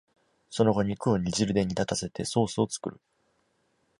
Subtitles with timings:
[0.49, 2.99] その後、肉を煮汁で煮立たせてソースを作る。